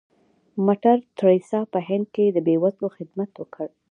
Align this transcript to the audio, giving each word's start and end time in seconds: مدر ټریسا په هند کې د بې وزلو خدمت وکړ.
مدر 0.65 0.97
ټریسا 1.17 1.59
په 1.73 1.79
هند 1.87 2.05
کې 2.15 2.25
د 2.31 2.37
بې 2.45 2.55
وزلو 2.63 2.87
خدمت 2.97 3.31
وکړ. 3.37 3.67